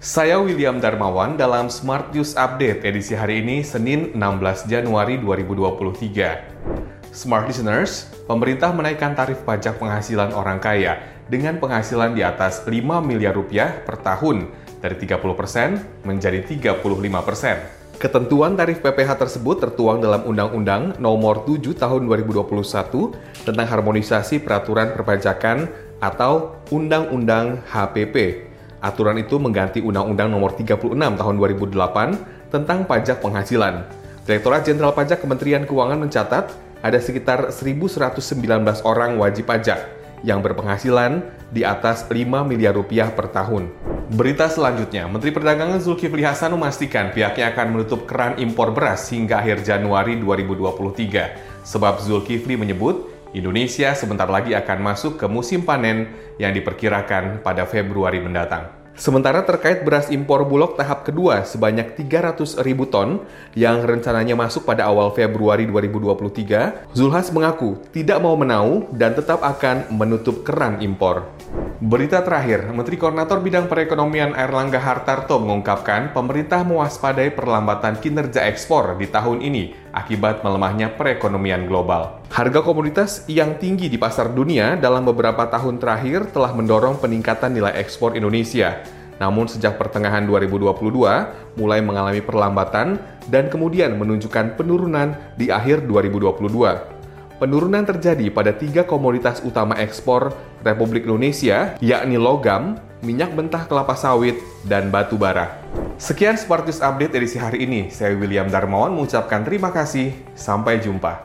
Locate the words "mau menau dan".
68.20-69.16